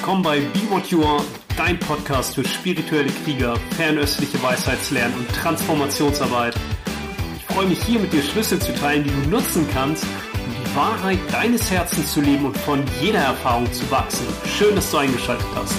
willkommen 0.00 0.22
bei 0.22 0.40
Be 0.40 0.60
What 0.70 0.86
You 0.86 1.04
Are, 1.04 1.22
dein 1.58 1.78
Podcast 1.78 2.34
für 2.34 2.42
spirituelle 2.42 3.10
Krieger, 3.22 3.54
fernöstliche 3.76 4.42
Weisheitslernen 4.42 5.14
und 5.14 5.28
Transformationsarbeit. 5.28 6.54
Ich 7.36 7.44
freue 7.44 7.66
mich 7.66 7.82
hier 7.82 8.00
mit 8.00 8.10
dir 8.10 8.22
Schlüssel 8.22 8.58
zu 8.58 8.74
teilen, 8.76 9.04
die 9.04 9.10
du 9.10 9.28
nutzen 9.28 9.68
kannst, 9.74 10.04
um 10.04 10.54
die 10.54 10.74
Wahrheit 10.74 11.18
deines 11.30 11.70
Herzens 11.70 12.14
zu 12.14 12.22
leben 12.22 12.46
und 12.46 12.56
von 12.56 12.82
jeder 13.02 13.18
Erfahrung 13.18 13.70
zu 13.74 13.90
wachsen. 13.90 14.26
Schön, 14.46 14.74
dass 14.74 14.90
du 14.90 14.96
eingeschaltet 14.96 15.46
hast. 15.54 15.74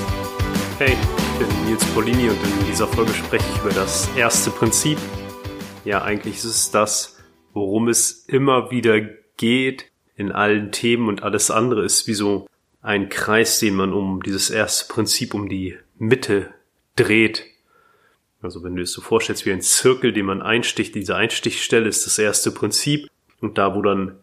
Hey, 0.78 0.96
ich 1.40 1.48
bin 1.48 1.66
Nils 1.66 1.84
Polini 1.86 2.30
und 2.30 2.38
in 2.44 2.68
dieser 2.70 2.88
Folge 2.88 3.16
spreche 3.16 3.46
ich 3.52 3.60
über 3.62 3.74
das 3.74 4.08
erste 4.16 4.52
Prinzip. 4.52 5.00
Ja, 5.84 6.04
eigentlich 6.04 6.36
ist 6.36 6.46
es 6.46 6.70
das, 6.70 7.18
worum 7.54 7.88
es 7.88 8.26
immer 8.28 8.70
wieder 8.70 9.02
geht 9.38 9.92
in 10.16 10.32
allen 10.32 10.72
Themen 10.72 11.08
und 11.08 11.24
alles 11.24 11.50
andere 11.50 11.84
ist 11.84 12.06
wie 12.06 12.14
so 12.14 12.46
ein 12.82 13.10
Kreis, 13.10 13.60
den 13.60 13.76
man 13.76 13.94
um 13.94 14.24
dieses 14.24 14.50
erste 14.50 14.92
Prinzip 14.92 15.34
um 15.34 15.50
die 15.50 15.78
Mitte 15.98 16.54
dreht. 16.96 17.46
Also 18.42 18.64
wenn 18.64 18.76
du 18.76 18.82
es 18.82 18.92
so 18.92 19.02
vorstellst 19.02 19.46
wie 19.46 19.52
ein 19.52 19.62
Zirkel, 19.62 20.14
den 20.14 20.26
man 20.26 20.42
einsticht, 20.42 20.96
diese 20.96 21.16
Einstichstelle 21.16 21.88
ist 21.88 22.06
das 22.06 22.18
erste 22.18 22.52
Prinzip 22.52 23.10
und 23.40 23.58
da, 23.58 23.76
wo 23.76 23.82
dann 23.82 24.18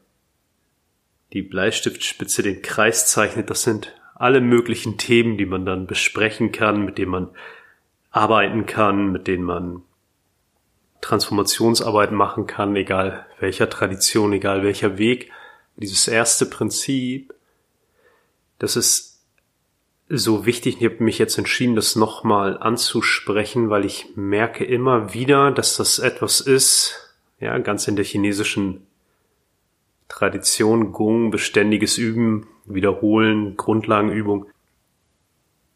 die 1.32 1.42
Bleistiftspitze 1.42 2.42
den 2.42 2.62
Kreis 2.62 3.06
zeichnet, 3.06 3.50
das 3.50 3.62
sind 3.62 3.94
alle 4.14 4.40
möglichen 4.40 4.98
Themen, 4.98 5.38
die 5.38 5.46
man 5.46 5.64
dann 5.64 5.86
besprechen 5.86 6.50
kann, 6.50 6.84
mit 6.84 6.98
denen 6.98 7.12
man 7.12 7.28
arbeiten 8.10 8.66
kann, 8.66 9.12
mit 9.12 9.28
denen 9.28 9.45
man 9.45 9.82
Transformationsarbeit 11.00 12.10
machen 12.10 12.48
kann, 12.48 12.74
egal 12.74 13.26
welcher 13.38 13.70
Tradition, 13.70 14.32
egal 14.32 14.64
welcher 14.64 14.98
Weg. 14.98 15.30
Dieses 15.76 16.09
erste 16.09 16.46
Prinzip 16.46 17.32
das 18.59 18.76
ist 18.76 19.24
so 20.09 20.46
wichtig. 20.46 20.78
Ich 20.78 20.84
habe 20.84 21.04
mich 21.04 21.18
jetzt 21.18 21.38
entschieden, 21.38 21.76
das 21.76 21.96
nochmal 21.96 22.59
anzusprechen, 22.59 23.70
weil 23.70 23.84
ich 23.84 24.16
merke 24.16 24.65
immer 24.65 25.12
wieder, 25.15 25.50
dass 25.50 25.76
das 25.76 25.98
etwas 25.98 26.40
ist, 26.40 27.15
ja, 27.40 27.56
ganz 27.59 27.87
in 27.87 27.96
der 27.96 28.04
chinesischen 28.04 28.87
Tradition, 30.09 30.92
Gung, 30.92 31.30
beständiges 31.30 31.98
Üben, 31.98 32.46
Wiederholen, 32.65 33.56
Grundlagenübung, 33.56 34.46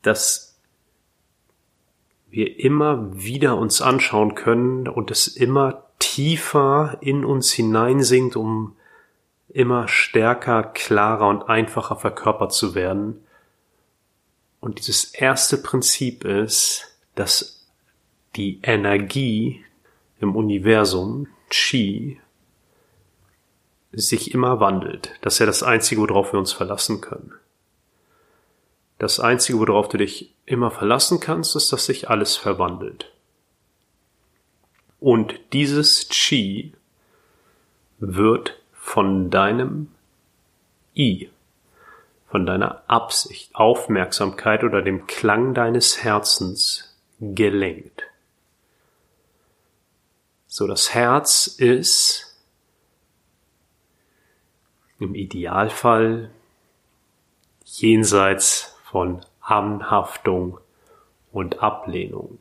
dass 0.01 0.59
wir 2.31 2.59
immer 2.59 3.11
wieder 3.13 3.59
uns 3.59 3.83
anschauen 3.83 4.35
können 4.35 4.89
und 4.89 5.11
es 5.11 5.29
immer 5.29 5.85
tiefer 5.99 6.97
in 7.03 7.25
uns 7.25 7.53
hineinsinkt, 7.53 8.37
um 8.37 8.75
immer 9.53 9.89
stärker, 9.89 10.63
klarer 10.63 11.29
und 11.29 11.49
einfacher 11.49 11.97
verkörpert 11.97 12.53
zu 12.53 12.75
werden. 12.75 13.25
Und 14.61 14.79
dieses 14.79 15.13
erste 15.13 15.59
Prinzip 15.59 16.25
ist, 16.25 16.97
dass 17.15 17.67
die 18.37 18.61
Energie 18.63 19.65
im 20.21 20.37
Universum, 20.37 21.27
Qi, 21.51 22.19
sich 23.93 24.33
immer 24.33 24.61
wandelt. 24.61 25.13
Das 25.21 25.35
ist 25.35 25.39
ja 25.41 25.47
das 25.47 25.63
Einzige, 25.63 26.01
worauf 26.01 26.33
wir 26.33 26.39
uns 26.39 26.53
verlassen 26.53 27.01
können. 27.01 27.35
Das 28.99 29.21
Einzige, 29.21 29.59
worauf 29.59 29.89
du 29.89 29.99
dich 29.99 30.33
immer 30.47 30.71
verlassen 30.71 31.21
kannst, 31.21 31.57
ist, 31.57 31.73
dass 31.73 31.87
sich 31.87 32.09
alles 32.09 32.37
verwandelt. 32.37 33.13
Und 35.01 35.35
dieses 35.53 36.09
Qi 36.09 36.73
wird 37.99 38.62
von 38.83 39.31
deinem 39.31 39.89
I, 40.95 41.31
von 42.27 42.45
deiner 42.45 42.83
Absicht, 42.89 43.55
Aufmerksamkeit 43.55 44.65
oder 44.65 44.83
dem 44.83 45.07
Klang 45.07 45.55
deines 45.55 46.03
Herzens 46.03 46.95
gelenkt. 47.21 48.03
So, 50.49 50.67
das 50.67 50.93
Herz 50.93 51.47
ist 51.47 52.37
im 54.99 55.15
Idealfall 55.15 56.31
jenseits 57.65 58.77
von 58.85 59.25
Anhaftung 59.41 60.59
und 61.31 61.63
Ablehnung. 61.63 62.39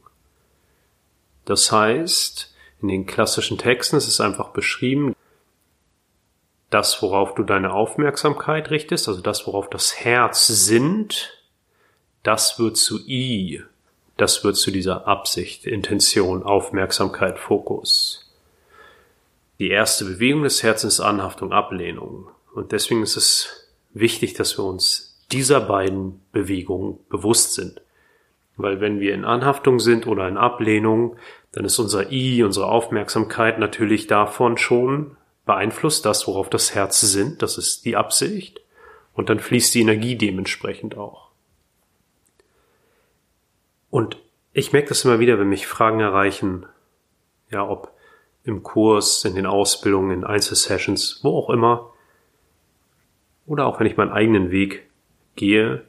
Das 1.46 1.72
heißt, 1.72 2.54
in 2.82 2.88
den 2.88 3.06
klassischen 3.06 3.60
Texten 3.60 3.96
ist 3.96 4.08
es 4.08 4.20
einfach 4.20 4.50
beschrieben, 4.50 5.16
das, 6.72 7.02
worauf 7.02 7.36
du 7.36 7.44
deine 7.44 7.74
Aufmerksamkeit 7.74 8.72
richtest, 8.72 9.08
also 9.08 9.22
das, 9.22 9.46
worauf 9.46 9.70
das 9.70 10.04
Herz 10.04 10.48
sinnt, 10.48 11.38
das 12.24 12.58
wird 12.58 12.78
zu 12.78 13.06
I, 13.08 13.62
das 14.18 14.44
wird 14.44 14.56
zu 14.56 14.72
dieser 14.72 15.06
Absicht, 15.06 15.68
Intention, 15.68 16.44
Aufmerksamkeit, 16.44 17.38
Fokus. 17.38 18.32
Die 19.60 19.70
erste 19.70 20.06
Bewegung 20.06 20.44
des 20.44 20.64
Herzens 20.64 20.96
ist 20.96 21.00
Anhaftung, 21.02 21.52
Ablehnung. 21.52 22.30
Und 22.56 22.72
deswegen 22.72 23.04
ist 23.04 23.18
es 23.18 23.70
wichtig, 23.94 24.34
dass 24.34 24.58
wir 24.58 24.64
uns 24.64 25.20
dieser 25.32 25.60
beiden 25.60 26.22
Bewegungen 26.32 27.00
bewusst 27.10 27.54
sind. 27.54 27.82
Weil 28.56 28.80
wenn 28.80 29.00
wir 29.00 29.14
in 29.14 29.26
Anhaftung 29.26 29.80
sind 29.80 30.08
oder 30.08 30.28
in 30.28 30.38
Ablehnung, 30.38 31.18
dann 31.52 31.66
ist 31.66 31.80
unser 31.80 32.12
I, 32.12 32.44
unsere 32.44 32.68
Aufmerksamkeit 32.68 33.60
natürlich 33.60 34.08
davon 34.08 34.58
schon 34.58 35.18
beeinflusst 35.52 36.06
das, 36.06 36.28
worauf 36.28 36.50
das 36.50 36.76
Herz 36.76 37.02
sinnt, 37.02 37.42
das 37.42 37.58
ist 37.58 37.84
die 37.84 37.98
Absicht, 37.98 38.62
und 39.12 39.30
dann 39.30 39.42
fließt 39.42 39.76
die 39.76 39.82
Energie 39.82 40.16
dementsprechend 40.16 40.96
auch. 40.96 41.32
Und 43.90 44.18
ich 44.54 44.72
merke 44.72 44.88
das 44.88 45.04
immer 45.04 45.20
wieder, 45.20 45.38
wenn 45.40 45.50
mich 45.50 45.68
Fragen 45.68 46.00
erreichen, 46.00 46.68
ja, 47.50 47.68
ob 47.68 47.92
im 48.46 48.64
Kurs, 48.64 49.26
in 49.26 49.36
den 49.36 49.46
Ausbildungen, 49.46 50.12
in 50.12 50.24
Einzelsessions, 50.24 51.20
wo 51.22 51.38
auch 51.38 51.50
immer, 51.50 51.92
oder 53.46 53.66
auch 53.66 53.78
wenn 53.82 53.88
ich 53.88 53.98
meinen 53.98 54.14
eigenen 54.14 54.52
Weg 54.52 54.90
gehe, 55.36 55.84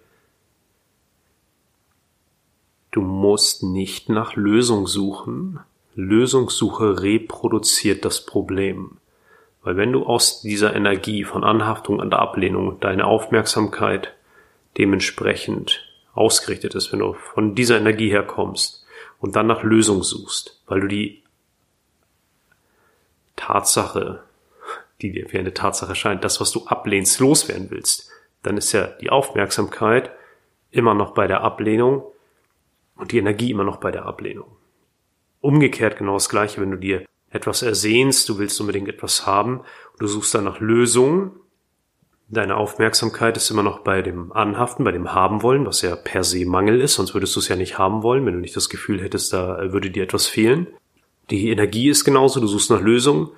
du 2.91 3.01
musst 3.01 3.63
nicht 3.63 4.09
nach 4.09 4.35
Lösung 4.35 4.89
suchen. 4.89 5.61
Lösungssuche 5.95 7.01
reproduziert 7.01 8.05
das 8.05 8.27
Problem. 8.27 8.99
Weil 9.63 9.77
wenn 9.77 9.93
du 9.93 10.05
aus 10.05 10.41
dieser 10.41 10.75
Energie 10.75 11.25
von 11.25 11.45
Anhaftung 11.45 12.01
und 12.01 12.15
Ablehnung 12.15 12.81
deine 12.81 13.07
Aufmerksamkeit 13.07 14.15
dementsprechend 14.77 15.89
ausgerichtet 16.15 16.75
ist, 16.75 16.93
wenn 16.93 16.99
du 16.99 17.15
von 17.15 17.55
dieser 17.55 17.79
Energie 17.79 18.11
herkommst 18.11 18.85
und 19.21 19.37
dann 19.37 19.47
nach 19.47 19.63
Lösung 19.63 20.03
suchst, 20.03 20.61
weil 20.67 20.81
du 20.81 20.89
die 20.89 21.23
Tatsache, 23.37 24.23
die 25.01 25.13
dir 25.13 25.33
wie 25.33 25.39
eine 25.39 25.55
Tatsache 25.55 25.95
scheint, 25.95 26.25
das, 26.25 26.41
was 26.41 26.51
du 26.51 26.67
ablehnst, 26.67 27.21
loswerden 27.21 27.71
willst, 27.71 28.11
dann 28.43 28.57
ist 28.57 28.73
ja 28.73 28.87
die 28.87 29.11
Aufmerksamkeit 29.11 30.11
immer 30.71 30.95
noch 30.95 31.15
bei 31.15 31.27
der 31.27 31.43
Ablehnung 31.43 32.03
und 32.97 33.13
die 33.13 33.19
Energie 33.19 33.51
immer 33.51 33.65
noch 33.65 33.77
bei 33.77 33.91
der 33.91 34.07
Ablehnung. 34.07 34.57
Umgekehrt 35.41 35.97
genau 35.99 36.15
das 36.15 36.29
gleiche, 36.29 36.61
wenn 36.61 36.73
du 36.73 36.79
dir 36.79 37.05
etwas 37.33 37.63
ersehnst, 37.63 38.29
du 38.29 38.39
willst 38.39 38.61
unbedingt 38.61 38.89
etwas 38.89 39.27
haben, 39.27 39.63
du 39.99 40.07
suchst 40.07 40.35
dann 40.35 40.45
nach 40.45 40.61
Lösungen. 40.61 41.33
Deine 42.29 42.57
Aufmerksamkeit 42.57 43.37
ist 43.37 43.51
immer 43.51 43.63
noch 43.63 43.81
bei 43.81 44.01
dem 44.01 44.33
Anhaften, 44.33 44.85
bei 44.85 44.93
dem 44.93 45.13
Haben 45.13 45.43
wollen, 45.43 45.67
was 45.67 45.83
ja 45.83 45.97
per 45.97 46.25
se 46.25 46.47
Mangel 46.47 46.81
ist, 46.81 46.95
sonst 46.95 47.15
würdest 47.15 47.35
du 47.37 47.41
es 47.41 47.49
ja 47.49 47.57
nicht 47.57 47.79
haben 47.79 48.03
wollen, 48.03 48.25
wenn 48.25 48.35
du 48.35 48.41
nicht 48.41 48.57
das 48.57 48.69
Gefühl 48.69 49.03
hättest, 49.03 49.33
da 49.33 49.73
würde 49.73 49.91
dir 49.91 50.05
etwas 50.05 50.27
fehlen. 50.27 50.67
Die 51.31 51.51
Energie 51.51 51.89
ist 51.89 52.05
genauso, 52.05 52.41
du 52.41 52.47
suchst 52.47 52.71
nach 52.71 52.81
Lösungen 52.81 53.31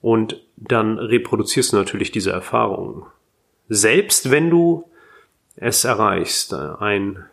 und 0.00 0.42
dann 0.56 0.98
reproduzierst 0.98 1.72
du 1.72 1.76
natürlich 1.76 2.10
diese 2.10 2.30
Erfahrungen. 2.30 3.04
Selbst 3.68 4.30
wenn 4.30 4.50
du 4.50 4.90
es 5.56 5.84
erreichst, 5.84 6.54
ein 6.54 7.24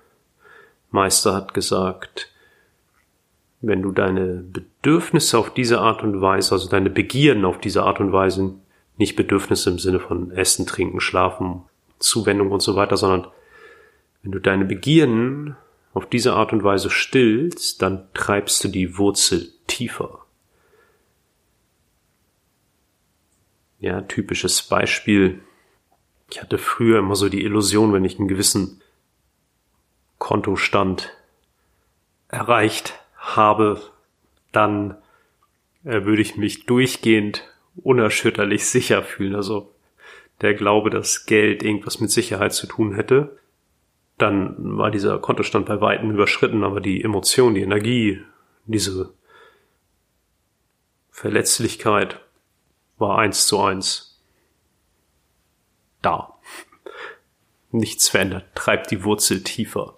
Meister 0.91 1.33
hat 1.33 1.53
gesagt, 1.53 2.31
wenn 3.61 3.81
du 3.81 3.91
deine 3.91 4.43
Bedürfnisse 4.85 5.39
auf 5.39 5.51
diese 5.51 5.79
Art 5.79 6.03
und 6.03 6.21
Weise, 6.21 6.51
also 6.51 6.69
deine 6.69 6.91
Begierden 6.91 7.43
auf 7.43 7.57
diese 7.57 7.81
Art 7.81 7.99
und 7.99 8.13
Weise, 8.13 8.53
nicht 8.97 9.15
Bedürfnisse 9.15 9.71
im 9.71 9.79
Sinne 9.79 9.99
von 9.99 10.29
Essen, 10.29 10.67
Trinken, 10.67 10.99
Schlafen, 10.99 11.63
Zuwendung 11.97 12.51
und 12.51 12.59
so 12.59 12.75
weiter, 12.75 12.95
sondern 12.95 13.25
wenn 14.21 14.31
du 14.31 14.37
deine 14.37 14.63
Begierden 14.63 15.57
auf 15.95 16.05
diese 16.05 16.33
Art 16.33 16.53
und 16.53 16.63
Weise 16.63 16.91
stillst, 16.91 17.81
dann 17.81 18.07
treibst 18.13 18.63
du 18.63 18.67
die 18.67 18.95
Wurzel 18.99 19.51
tiefer. 19.65 20.23
Ja, 23.79 24.01
typisches 24.01 24.61
Beispiel. 24.61 25.41
Ich 26.29 26.43
hatte 26.43 26.59
früher 26.59 26.99
immer 26.99 27.15
so 27.15 27.27
die 27.27 27.43
Illusion, 27.43 27.91
wenn 27.91 28.05
ich 28.05 28.19
einen 28.19 28.27
gewissen 28.27 28.83
Kontostand 30.19 31.11
erreicht 32.27 32.99
habe, 33.17 33.81
dann 34.55 34.97
äh, 35.83 36.03
würde 36.03 36.21
ich 36.21 36.37
mich 36.37 36.65
durchgehend 36.65 37.43
unerschütterlich 37.75 38.65
sicher 38.67 39.03
fühlen. 39.03 39.35
Also 39.35 39.73
der 40.41 40.53
Glaube, 40.53 40.89
dass 40.89 41.25
Geld 41.25 41.63
irgendwas 41.63 41.99
mit 41.99 42.11
Sicherheit 42.11 42.53
zu 42.53 42.67
tun 42.67 42.93
hätte. 42.93 43.37
dann 44.17 44.55
war 44.77 44.91
dieser 44.91 45.19
Kontostand 45.19 45.65
bei 45.65 45.81
Weitem 45.81 46.11
überschritten, 46.11 46.63
aber 46.63 46.79
die 46.79 47.03
Emotion, 47.03 47.53
die 47.53 47.61
Energie, 47.61 48.21
diese 48.65 49.13
Verletzlichkeit 51.11 52.21
war 52.97 53.17
eins 53.17 53.47
zu 53.47 53.61
eins 53.61 54.21
da. 56.01 56.33
Nichts 57.71 58.07
verändert, 58.07 58.45
treibt 58.55 58.91
die 58.91 59.03
Wurzel 59.03 59.43
tiefer. 59.43 59.95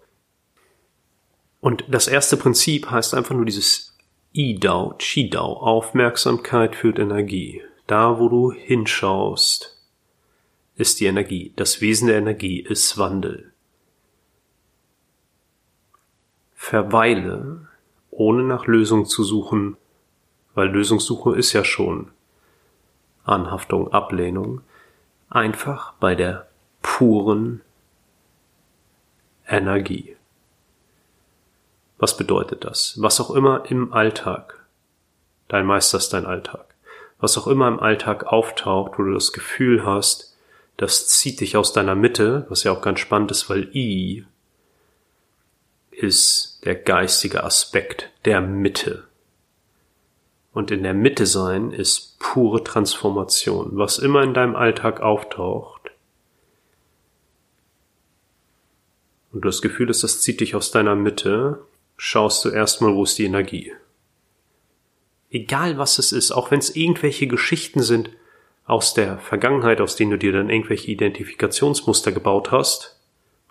Und 1.60 1.86
das 1.88 2.08
erste 2.08 2.38
Prinzip 2.38 2.90
heißt 2.90 3.14
einfach 3.14 3.36
nur 3.36 3.46
dieses 3.46 3.97
I-Dao, 4.40 4.94
Chi-Dao, 5.00 5.54
Aufmerksamkeit 5.64 6.76
führt 6.76 7.00
Energie. 7.00 7.64
Da, 7.88 8.20
wo 8.20 8.30
du 8.30 8.52
hinschaust, 8.52 9.82
ist 10.76 11.00
die 11.00 11.08
Energie. 11.08 11.54
Das 11.56 11.82
Wesen 11.82 12.08
der 12.08 12.20
Energie 12.20 12.60
ist 12.60 13.00
Wandel. 13.00 13.52
Verweile, 16.54 17.68
ohne 18.12 18.44
nach 18.44 18.68
Lösung 18.68 19.08
zu 19.08 19.24
suchen, 19.24 19.76
weil 20.54 20.68
Lösungssuche 20.68 21.36
ist 21.36 21.54
ja 21.54 21.64
schon 21.64 22.12
Anhaftung, 23.24 23.92
Ablehnung, 23.92 24.62
einfach 25.32 25.94
bei 25.94 26.14
der 26.14 26.48
puren 26.84 27.62
Energie. 29.48 30.17
Was 31.98 32.18
bedeutet 32.18 32.64
das? 32.64 32.96
Was 33.02 33.20
auch 33.20 33.32
immer 33.32 33.66
im 33.70 33.94
Alltag, 33.94 34.66
dein 35.48 35.66
Meister 35.66 35.98
ist 35.98 36.14
dein 36.14 36.26
Alltag, 36.26 36.76
was 37.20 37.38
auch 37.38 37.48
immer 37.48 37.68
im 37.68 37.80
Alltag 37.80 38.26
auftaucht, 38.26 38.98
wo 38.98 39.04
du 39.04 39.14
das 39.14 39.34
Gefühl 39.34 39.86
hast, 39.86 40.38
das 40.78 41.08
zieht 41.08 41.40
dich 41.42 41.58
aus 41.58 41.74
deiner 41.74 41.96
Mitte, 41.96 42.46
was 42.50 42.64
ja 42.64 42.72
auch 42.72 42.82
ganz 42.82 43.00
spannend 43.00 43.32
ist, 43.32 43.50
weil 43.50 43.76
I 43.76 44.26
ist 45.90 46.64
der 46.64 46.76
geistige 46.76 47.44
Aspekt 47.44 48.12
der 48.26 48.42
Mitte. 48.42 49.08
Und 50.54 50.70
in 50.70 50.84
der 50.84 50.94
Mitte 50.94 51.26
sein 51.26 51.72
ist 51.72 52.20
pure 52.20 52.64
Transformation. 52.64 53.72
Was 53.74 53.98
immer 53.98 54.22
in 54.22 54.36
deinem 54.36 54.56
Alltag 54.56 55.02
auftaucht 55.02 55.82
und 59.32 59.42
du 59.42 59.50
das 59.50 59.62
Gefühl 59.62 59.90
hast, 59.90 60.04
das 60.04 60.22
zieht 60.22 60.40
dich 60.40 60.56
aus 60.56 60.72
deiner 60.72 60.96
Mitte, 60.96 61.66
schaust 61.98 62.46
du 62.46 62.50
erstmal, 62.50 62.96
wo 62.96 63.04
ist 63.04 63.18
die 63.18 63.26
Energie. 63.26 63.74
Egal 65.30 65.78
was 65.78 66.00
es 66.00 66.12
ist, 66.12 66.32
auch 66.32 66.52
wenn 66.52 66.60
es 66.60 66.76
irgendwelche 66.76 67.28
Geschichten 67.28 67.82
sind 67.82 68.12
aus 68.66 68.94
der 68.94 69.18
Vergangenheit, 69.18 69.82
aus 69.82 69.96
denen 69.96 70.12
du 70.12 70.18
dir 70.18 70.32
dann 70.32 70.50
irgendwelche 70.50 70.90
Identifikationsmuster 70.92 72.12
gebaut 72.12 72.52
hast, 72.52 73.00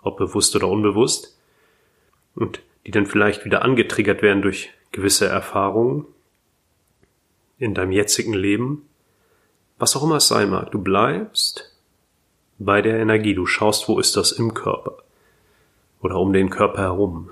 ob 0.01 0.17
bewusst 0.17 0.55
oder 0.55 0.67
unbewusst, 0.67 1.37
und 2.35 2.61
die 2.85 2.91
dann 2.91 3.05
vielleicht 3.05 3.45
wieder 3.45 3.63
angetriggert 3.63 4.21
werden 4.21 4.41
durch 4.41 4.69
gewisse 4.91 5.27
Erfahrungen 5.27 6.05
in 7.57 7.73
deinem 7.73 7.91
jetzigen 7.91 8.33
Leben, 8.33 8.87
was 9.77 9.95
auch 9.95 10.03
immer 10.03 10.17
es 10.17 10.27
sein 10.27 10.49
mag, 10.49 10.71
du 10.71 10.81
bleibst 10.81 11.75
bei 12.59 12.81
der 12.81 12.99
Energie, 12.99 13.35
du 13.35 13.45
schaust, 13.45 13.87
wo 13.87 13.99
ist 13.99 14.15
das 14.15 14.31
im 14.31 14.53
Körper 14.53 14.97
oder 16.01 16.17
um 16.17 16.33
den 16.33 16.49
Körper 16.49 16.81
herum. 16.81 17.29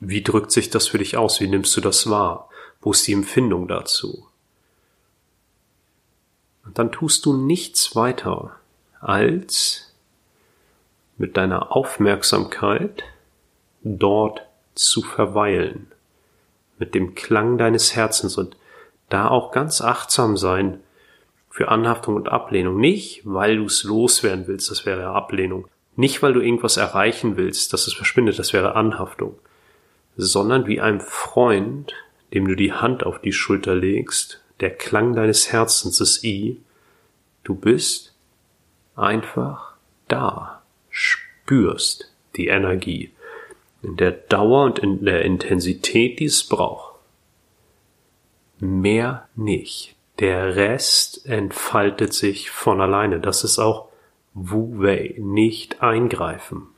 Wie 0.00 0.22
drückt 0.22 0.52
sich 0.52 0.70
das 0.70 0.88
für 0.88 0.98
dich 0.98 1.16
aus? 1.16 1.40
Wie 1.40 1.48
nimmst 1.48 1.76
du 1.76 1.80
das 1.80 2.10
wahr? 2.10 2.48
Wo 2.80 2.92
ist 2.92 3.06
die 3.06 3.12
Empfindung 3.12 3.66
dazu? 3.68 4.26
Und 6.64 6.78
dann 6.78 6.92
tust 6.92 7.24
du 7.24 7.32
nichts 7.32 7.94
weiter, 7.96 8.56
als 9.00 9.94
mit 11.16 11.36
deiner 11.36 11.74
Aufmerksamkeit 11.74 13.04
dort 13.82 14.42
zu 14.74 15.00
verweilen, 15.02 15.90
mit 16.78 16.94
dem 16.94 17.14
Klang 17.14 17.56
deines 17.56 17.94
Herzens 17.94 18.36
und 18.36 18.56
da 19.08 19.28
auch 19.28 19.52
ganz 19.52 19.80
achtsam 19.80 20.36
sein 20.36 20.80
für 21.48 21.68
Anhaftung 21.68 22.16
und 22.16 22.28
Ablehnung. 22.28 22.78
Nicht, 22.78 23.22
weil 23.24 23.56
du 23.56 23.64
es 23.64 23.84
loswerden 23.84 24.46
willst, 24.46 24.70
das 24.70 24.84
wäre 24.84 25.06
Ablehnung. 25.06 25.68
Nicht, 25.94 26.22
weil 26.22 26.34
du 26.34 26.40
irgendwas 26.40 26.76
erreichen 26.76 27.36
willst, 27.36 27.72
dass 27.72 27.86
es 27.86 27.94
verschwindet, 27.94 28.38
das 28.38 28.52
wäre 28.52 28.74
Anhaftung. 28.74 29.38
Sondern 30.16 30.66
wie 30.66 30.80
ein 30.80 31.00
Freund, 31.00 31.94
dem 32.32 32.48
du 32.48 32.54
die 32.54 32.72
Hand 32.72 33.04
auf 33.04 33.20
die 33.20 33.32
Schulter 33.32 33.74
legst, 33.74 34.42
der 34.60 34.70
Klang 34.70 35.14
deines 35.14 35.52
Herzens 35.52 36.00
ist 36.00 36.24
I, 36.24 36.60
du 37.44 37.54
bist 37.54 38.14
einfach 38.94 39.74
da, 40.08 40.62
spürst 40.90 42.12
die 42.36 42.48
Energie 42.48 43.10
in 43.82 43.96
der 43.96 44.12
Dauer 44.12 44.64
und 44.64 44.78
in 44.78 45.04
der 45.04 45.22
Intensität, 45.22 46.18
die 46.18 46.24
es 46.24 46.44
braucht. 46.44 46.94
Mehr 48.58 49.28
nicht. 49.36 49.94
Der 50.18 50.56
Rest 50.56 51.26
entfaltet 51.26 52.14
sich 52.14 52.50
von 52.50 52.80
alleine. 52.80 53.20
Das 53.20 53.44
ist 53.44 53.58
auch 53.58 53.88
Wu 54.32 54.82
Wei, 54.82 55.14
nicht 55.18 55.82
eingreifen. 55.82 56.68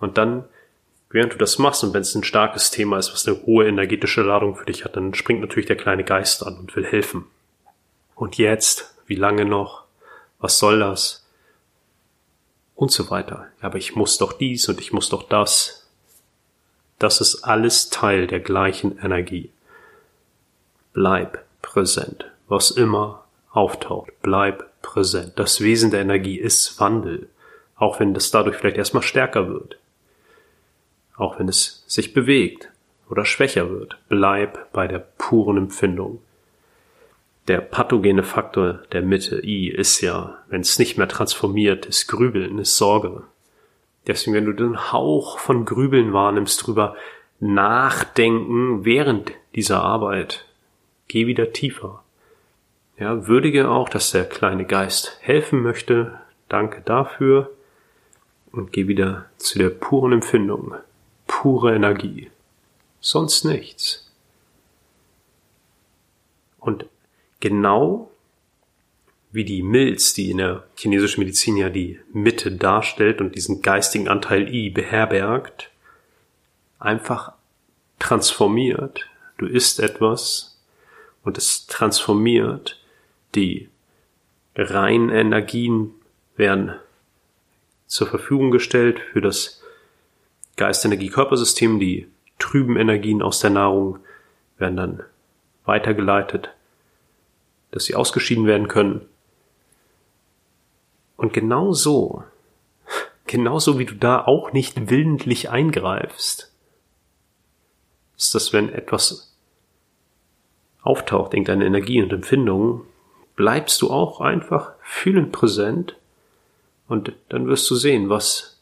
Und 0.00 0.18
dann, 0.18 0.44
während 1.10 1.32
du 1.32 1.38
das 1.38 1.58
machst 1.58 1.84
und 1.84 1.94
wenn 1.94 2.02
es 2.02 2.14
ein 2.14 2.24
starkes 2.24 2.70
Thema 2.70 2.98
ist, 2.98 3.12
was 3.12 3.26
eine 3.26 3.44
hohe 3.46 3.66
energetische 3.66 4.22
Ladung 4.22 4.56
für 4.56 4.66
dich 4.66 4.84
hat, 4.84 4.96
dann 4.96 5.14
springt 5.14 5.40
natürlich 5.40 5.66
der 5.66 5.76
kleine 5.76 6.04
Geist 6.04 6.46
an 6.46 6.56
und 6.58 6.74
will 6.76 6.84
helfen. 6.84 7.24
Und 8.14 8.36
jetzt, 8.38 8.94
wie 9.06 9.14
lange 9.14 9.44
noch? 9.44 9.84
Was 10.38 10.58
soll 10.58 10.80
das? 10.80 11.28
und 12.78 12.92
so 12.92 13.10
weiter. 13.10 13.48
Aber 13.60 13.76
ich 13.76 13.96
muss 13.96 14.18
doch 14.18 14.32
dies 14.32 14.68
und 14.68 14.80
ich 14.80 14.92
muss 14.92 15.08
doch 15.08 15.24
das. 15.24 15.88
Das 17.00 17.20
ist 17.20 17.42
alles 17.42 17.90
Teil 17.90 18.28
der 18.28 18.38
gleichen 18.38 18.98
Energie. 18.98 19.50
Bleib 20.92 21.44
präsent. 21.60 22.26
Was 22.46 22.70
immer 22.70 23.24
auftaucht, 23.50 24.12
bleib 24.22 24.80
präsent. 24.80 25.32
Das 25.36 25.60
Wesen 25.60 25.90
der 25.90 26.02
Energie 26.02 26.38
ist 26.38 26.78
Wandel, 26.78 27.28
auch 27.76 27.98
wenn 27.98 28.14
das 28.14 28.30
dadurch 28.30 28.56
vielleicht 28.56 28.76
erstmal 28.76 29.02
stärker 29.02 29.48
wird. 29.48 29.77
Auch 31.18 31.38
wenn 31.38 31.48
es 31.48 31.84
sich 31.86 32.14
bewegt 32.14 32.70
oder 33.10 33.26
schwächer 33.26 33.68
wird, 33.70 33.98
bleib 34.08 34.72
bei 34.72 34.88
der 34.88 35.00
puren 35.00 35.58
Empfindung 35.58 36.20
der 37.48 37.60
pathogene 37.62 38.22
Faktor 38.22 38.80
der 38.92 39.02
Mitte 39.02 39.42
I 39.42 39.68
ist 39.68 40.02
ja, 40.02 40.38
wenn 40.48 40.60
es 40.60 40.78
nicht 40.78 40.98
mehr 40.98 41.08
transformiert, 41.08 41.86
ist 41.86 42.06
Grübeln, 42.06 42.58
ist 42.58 42.76
Sorge. 42.76 43.22
Deswegen, 44.06 44.36
wenn 44.36 44.44
du 44.44 44.52
den 44.52 44.92
Hauch 44.92 45.38
von 45.38 45.64
Grübeln 45.64 46.12
wahrnimmst, 46.12 46.66
drüber 46.66 46.94
nachdenken 47.40 48.84
während 48.84 49.32
dieser 49.54 49.82
Arbeit, 49.82 50.46
geh 51.08 51.26
wieder 51.26 51.52
tiefer. 51.52 52.02
Ja, 52.98 53.26
würdige 53.26 53.70
auch, 53.70 53.88
dass 53.88 54.10
der 54.10 54.24
kleine 54.24 54.66
Geist 54.66 55.16
helfen 55.20 55.62
möchte. 55.62 56.18
Danke 56.48 56.82
dafür. 56.84 57.50
Und 58.52 58.72
geh 58.72 58.88
wieder 58.88 59.26
zu 59.36 59.58
der 59.58 59.70
puren 59.70 60.12
Empfindung, 60.12 60.74
pure 61.40 61.72
Energie. 61.72 62.30
Sonst 62.98 63.44
nichts. 63.44 64.10
Und 66.58 66.86
genau 67.38 68.10
wie 69.30 69.44
die 69.44 69.62
Milz, 69.62 70.14
die 70.14 70.32
in 70.32 70.38
der 70.38 70.64
chinesischen 70.76 71.20
Medizin 71.20 71.56
ja 71.56 71.70
die 71.70 72.00
Mitte 72.12 72.50
darstellt 72.50 73.20
und 73.20 73.36
diesen 73.36 73.62
geistigen 73.62 74.08
Anteil 74.08 74.52
I 74.52 74.70
beherbergt, 74.70 75.70
einfach 76.80 77.34
transformiert. 78.00 79.06
Du 79.36 79.46
isst 79.46 79.78
etwas 79.78 80.58
und 81.22 81.38
es 81.38 81.68
transformiert. 81.68 82.80
Die 83.36 83.68
reinen 84.56 85.10
Energien 85.10 85.94
werden 86.36 86.74
zur 87.86 88.08
Verfügung 88.08 88.50
gestellt 88.50 88.98
für 89.12 89.20
das 89.20 89.57
Geist-Energie-Körpersystem. 90.58 91.80
Die 91.80 92.08
trüben 92.38 92.76
Energien 92.76 93.22
aus 93.22 93.40
der 93.40 93.50
Nahrung 93.50 93.98
werden 94.58 94.76
dann 94.76 95.02
weitergeleitet 95.64 96.50
dass 97.70 97.84
sie 97.84 97.94
ausgeschieden 97.94 98.46
werden 98.46 98.68
können. 98.68 99.06
Und 101.16 101.32
genau 101.32 101.72
so, 101.72 102.24
genauso 103.26 103.78
wie 103.78 103.84
du 103.84 103.94
da 103.94 104.24
auch 104.24 104.52
nicht 104.52 104.90
willentlich 104.90 105.50
eingreifst, 105.50 106.52
ist 108.16 108.34
das, 108.34 108.52
wenn 108.52 108.72
etwas 108.72 109.36
auftaucht, 110.82 111.34
irgendeine 111.34 111.66
Energie 111.66 112.02
und 112.02 112.12
Empfindung, 112.12 112.84
bleibst 113.36 113.82
du 113.82 113.90
auch 113.90 114.20
einfach 114.20 114.72
fühlend 114.82 115.32
präsent 115.32 115.96
und 116.88 117.12
dann 117.28 117.46
wirst 117.46 117.70
du 117.70 117.74
sehen, 117.74 118.08
was 118.08 118.57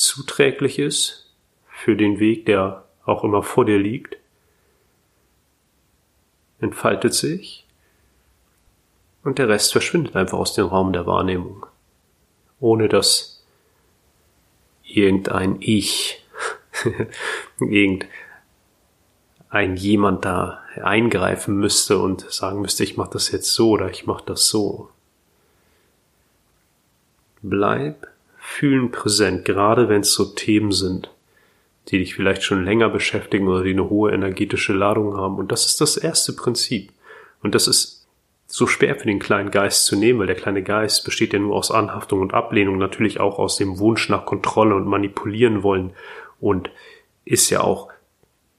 zuträglich 0.00 0.78
ist 0.78 1.30
für 1.68 1.94
den 1.94 2.18
Weg, 2.20 2.46
der 2.46 2.84
auch 3.04 3.22
immer 3.22 3.42
vor 3.42 3.66
dir 3.66 3.78
liegt, 3.78 4.16
entfaltet 6.58 7.12
sich 7.12 7.66
und 9.22 9.38
der 9.38 9.50
Rest 9.50 9.72
verschwindet 9.72 10.16
einfach 10.16 10.38
aus 10.38 10.54
dem 10.54 10.66
Raum 10.66 10.94
der 10.94 11.06
Wahrnehmung, 11.06 11.66
ohne 12.60 12.88
dass 12.88 13.44
irgendein 14.82 15.58
Ich, 15.60 16.24
irgendein 17.60 18.08
jemand 19.76 20.24
da 20.24 20.62
eingreifen 20.82 21.56
müsste 21.56 21.98
und 21.98 22.22
sagen 22.32 22.62
müsste, 22.62 22.84
ich 22.84 22.96
mache 22.96 23.10
das 23.12 23.30
jetzt 23.32 23.52
so 23.52 23.72
oder 23.72 23.90
ich 23.90 24.06
mache 24.06 24.24
das 24.24 24.48
so. 24.48 24.88
Bleib 27.42 28.10
fühlen 28.50 28.90
präsent, 28.90 29.44
gerade 29.44 29.88
wenn 29.88 30.00
es 30.00 30.12
so 30.12 30.24
Themen 30.24 30.72
sind, 30.72 31.08
die 31.88 31.98
dich 31.98 32.14
vielleicht 32.14 32.42
schon 32.42 32.64
länger 32.64 32.88
beschäftigen 32.88 33.46
oder 33.46 33.62
die 33.62 33.70
eine 33.70 33.88
hohe 33.88 34.10
energetische 34.10 34.72
Ladung 34.72 35.16
haben. 35.16 35.36
Und 35.36 35.52
das 35.52 35.66
ist 35.66 35.80
das 35.80 35.96
erste 35.96 36.32
Prinzip. 36.32 36.92
Und 37.42 37.54
das 37.54 37.68
ist 37.68 38.08
so 38.48 38.66
schwer 38.66 38.96
für 38.96 39.06
den 39.06 39.20
kleinen 39.20 39.52
Geist 39.52 39.86
zu 39.86 39.94
nehmen, 39.94 40.18
weil 40.18 40.26
der 40.26 40.36
kleine 40.36 40.64
Geist 40.64 41.04
besteht 41.04 41.32
ja 41.32 41.38
nur 41.38 41.54
aus 41.54 41.70
Anhaftung 41.70 42.20
und 42.20 42.34
Ablehnung, 42.34 42.76
natürlich 42.76 43.20
auch 43.20 43.38
aus 43.38 43.56
dem 43.56 43.78
Wunsch 43.78 44.08
nach 44.08 44.26
Kontrolle 44.26 44.74
und 44.74 44.86
manipulieren 44.86 45.62
wollen 45.62 45.92
und 46.40 46.70
ist 47.24 47.50
ja 47.50 47.60
auch 47.60 47.88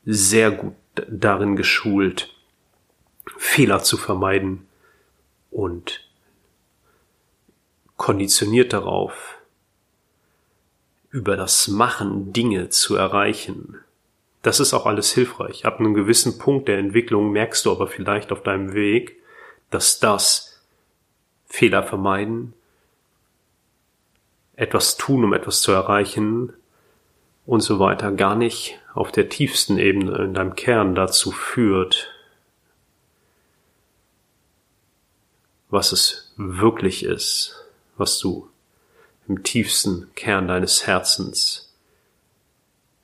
sehr 0.05 0.51
gut 0.51 0.73
darin 1.09 1.57
geschult, 1.57 2.33
Fehler 3.37 3.83
zu 3.83 3.97
vermeiden 3.97 4.67
und 5.51 6.09
konditioniert 7.97 8.71
darauf, 8.71 9.40
über 11.11 11.35
das 11.35 11.67
Machen 11.67 12.33
Dinge 12.33 12.69
zu 12.69 12.95
erreichen. 12.95 13.77
Das 14.41 14.59
ist 14.59 14.73
auch 14.73 14.85
alles 14.85 15.11
hilfreich. 15.11 15.65
Ab 15.65 15.79
einem 15.79 15.93
gewissen 15.93 16.39
Punkt 16.39 16.67
der 16.67 16.79
Entwicklung 16.79 17.31
merkst 17.31 17.65
du 17.65 17.71
aber 17.71 17.87
vielleicht 17.87 18.31
auf 18.31 18.41
deinem 18.41 18.73
Weg, 18.73 19.21
dass 19.69 19.99
das 19.99 20.61
Fehler 21.45 21.83
vermeiden, 21.83 22.53
etwas 24.55 24.97
tun, 24.97 25.25
um 25.25 25.33
etwas 25.33 25.61
zu 25.61 25.71
erreichen 25.71 26.53
und 27.45 27.61
so 27.61 27.79
weiter 27.79 28.11
gar 28.11 28.35
nicht 28.35 28.79
auf 28.93 29.11
der 29.11 29.29
tiefsten 29.29 29.77
Ebene 29.77 30.17
in 30.17 30.33
deinem 30.33 30.55
Kern 30.55 30.95
dazu 30.95 31.31
führt, 31.31 32.09
was 35.69 35.91
es 35.91 36.33
wirklich 36.37 37.03
ist, 37.03 37.65
was 37.97 38.19
du 38.19 38.50
im 39.27 39.43
tiefsten 39.43 40.09
Kern 40.15 40.47
deines 40.47 40.87
Herzens 40.87 41.73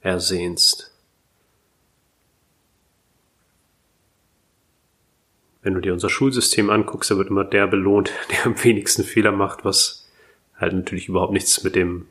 ersehnst. 0.02 0.94
Wenn 5.62 5.74
du 5.74 5.82
dir 5.82 5.94
unser 5.94 6.10
Schulsystem 6.10 6.70
anguckst, 6.70 7.12
da 7.12 7.18
wird 7.18 7.30
immer 7.30 7.44
der 7.44 7.68
belohnt, 7.68 8.12
der 8.32 8.46
am 8.46 8.64
wenigsten 8.64 9.04
Fehler 9.04 9.32
macht, 9.32 9.66
was 9.66 10.08
halt 10.56 10.74
natürlich 10.74 11.08
überhaupt 11.08 11.34
nichts 11.34 11.64
mit 11.64 11.76
dem 11.76 12.08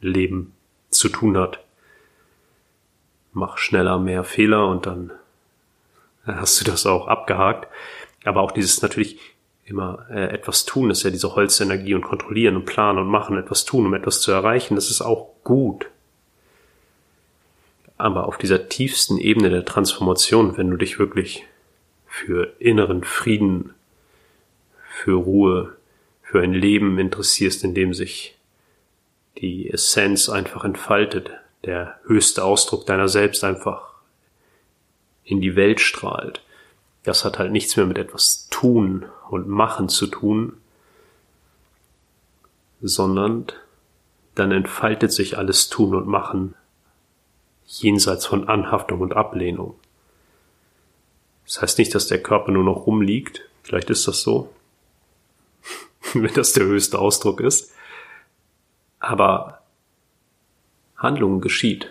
Leben 0.00 0.54
zu 0.90 1.08
tun 1.08 1.36
hat. 1.36 1.62
Mach 3.32 3.58
schneller 3.58 3.98
mehr 3.98 4.24
Fehler 4.24 4.66
und 4.66 4.86
dann 4.86 5.12
hast 6.24 6.60
du 6.60 6.64
das 6.64 6.86
auch 6.86 7.06
abgehakt. 7.06 7.68
Aber 8.24 8.40
auch 8.40 8.50
dieses 8.50 8.82
natürlich 8.82 9.18
immer 9.70 10.06
äh, 10.10 10.32
etwas 10.32 10.64
tun, 10.64 10.90
ist 10.90 11.02
ja 11.02 11.10
diese 11.10 11.34
Holzenergie 11.34 11.94
und 11.94 12.02
kontrollieren 12.02 12.56
und 12.56 12.66
planen 12.66 12.98
und 12.98 13.08
machen, 13.08 13.38
etwas 13.38 13.64
tun, 13.64 13.86
um 13.86 13.94
etwas 13.94 14.20
zu 14.20 14.32
erreichen, 14.32 14.74
das 14.74 14.90
ist 14.90 15.00
auch 15.00 15.30
gut. 15.44 15.86
Aber 17.96 18.26
auf 18.26 18.38
dieser 18.38 18.68
tiefsten 18.68 19.18
Ebene 19.18 19.50
der 19.50 19.64
Transformation, 19.64 20.56
wenn 20.56 20.70
du 20.70 20.76
dich 20.76 20.98
wirklich 20.98 21.44
für 22.06 22.54
inneren 22.58 23.04
Frieden, 23.04 23.74
für 24.90 25.12
Ruhe, 25.12 25.76
für 26.22 26.40
ein 26.40 26.52
Leben 26.52 26.98
interessierst, 26.98 27.62
in 27.64 27.74
dem 27.74 27.94
sich 27.94 28.36
die 29.38 29.70
Essenz 29.70 30.28
einfach 30.28 30.64
entfaltet, 30.64 31.30
der 31.64 31.98
höchste 32.06 32.44
Ausdruck 32.44 32.86
deiner 32.86 33.08
selbst 33.08 33.44
einfach 33.44 33.90
in 35.24 35.40
die 35.40 35.56
Welt 35.56 35.80
strahlt. 35.80 36.42
Das 37.04 37.24
hat 37.24 37.38
halt 37.38 37.52
nichts 37.52 37.76
mehr 37.76 37.86
mit 37.86 37.98
etwas 37.98 38.48
tun 38.50 39.06
und 39.30 39.48
machen 39.48 39.88
zu 39.88 40.06
tun, 40.06 40.56
sondern 42.82 43.46
dann 44.34 44.52
entfaltet 44.52 45.12
sich 45.12 45.38
alles 45.38 45.68
Tun 45.68 45.94
und 45.94 46.06
Machen 46.06 46.54
jenseits 47.66 48.26
von 48.26 48.48
Anhaftung 48.48 49.00
und 49.00 49.14
Ablehnung. 49.14 49.78
Das 51.44 51.62
heißt 51.62 51.78
nicht, 51.78 51.94
dass 51.94 52.06
der 52.06 52.22
Körper 52.22 52.52
nur 52.52 52.64
noch 52.64 52.86
rumliegt. 52.86 53.48
Vielleicht 53.62 53.90
ist 53.90 54.08
das 54.08 54.22
so, 54.22 54.52
wenn 56.14 56.32
das 56.34 56.52
der 56.52 56.64
höchste 56.64 56.98
Ausdruck 56.98 57.40
ist. 57.40 57.72
Aber 58.98 59.62
Handlung 60.96 61.40
geschieht. 61.40 61.90